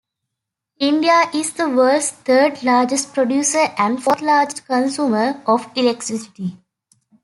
India 0.79 1.29
is 1.31 1.53
the 1.53 1.69
world's 1.69 2.09
third 2.09 2.63
largest 2.63 3.13
producer 3.13 3.67
and 3.77 4.03
fourth 4.03 4.21
largest 4.23 4.65
consumer 4.65 5.39
of 5.45 5.67
electricity. 5.75 6.57